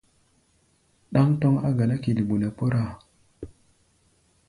Ɗáŋ 1.13 1.27
tɔ́ŋ 1.39 1.53
á 1.67 1.69
ganá 1.77 1.95
kilbo 2.03 2.33
nɛ 2.37 2.47
kpɔ́rá-a. 2.55 2.93